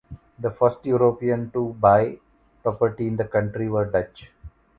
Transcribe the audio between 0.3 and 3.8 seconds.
The first Europeans to buy property in the county